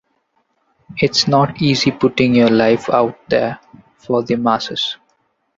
It's 0.99 1.27
not 1.27 1.61
easy 1.61 1.91
putting 1.91 2.33
your 2.33 2.49
life 2.49 2.89
out 2.89 3.19
there 3.29 3.59
for 3.99 4.23
the 4.23 4.35
masses. 4.35 4.97